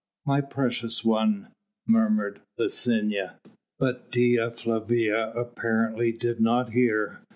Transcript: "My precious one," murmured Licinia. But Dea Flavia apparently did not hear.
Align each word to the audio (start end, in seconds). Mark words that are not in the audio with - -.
"My 0.25 0.41
precious 0.41 1.05
one," 1.05 1.49
murmured 1.85 2.41
Licinia. 2.57 3.35
But 3.77 4.09
Dea 4.11 4.49
Flavia 4.49 5.29
apparently 5.33 6.11
did 6.11 6.39
not 6.41 6.71
hear. 6.71 7.21